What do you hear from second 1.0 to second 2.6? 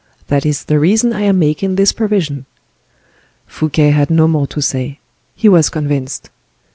I am making this provision."